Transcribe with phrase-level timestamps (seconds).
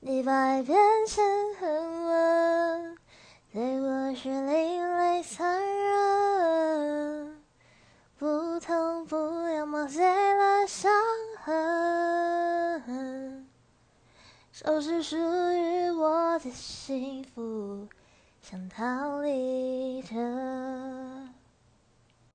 [0.00, 1.24] 你把爱变成
[1.56, 2.96] 恨，我
[3.52, 7.42] 对我是另类残忍。
[8.16, 9.16] 不痛不
[9.48, 10.92] 痒，麻醉了伤
[11.42, 13.48] 痕，
[14.52, 17.88] 收拾属于我的幸福，
[18.40, 19.97] 想逃离。